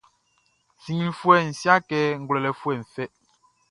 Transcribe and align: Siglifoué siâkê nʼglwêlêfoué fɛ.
Siglifoué 0.81 1.39
siâkê 1.59 2.01
nʼglwêlêfoué 2.21 2.75
fɛ. 2.93 3.03